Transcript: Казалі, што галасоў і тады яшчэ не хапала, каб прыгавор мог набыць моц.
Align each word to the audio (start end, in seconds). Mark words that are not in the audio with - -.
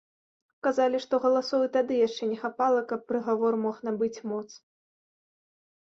Казалі, 0.67 1.01
што 1.03 1.19
галасоў 1.25 1.67
і 1.67 1.69
тады 1.77 2.01
яшчэ 2.07 2.23
не 2.31 2.39
хапала, 2.47 2.81
каб 2.95 3.07
прыгавор 3.13 3.53
мог 3.69 3.75
набыць 3.89 4.15
моц. 4.33 4.47